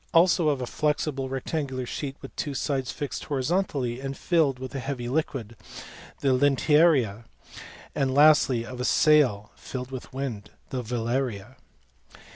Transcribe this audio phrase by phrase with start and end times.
[0.13, 4.57] 373 also of a flexible rectangular sheet with two sides fixed hori zontally and filled
[4.57, 5.55] with a heavy liquid,
[6.21, 7.25] the lintearia;
[7.93, 11.55] and lastly of a sail filled with wind, the velaria.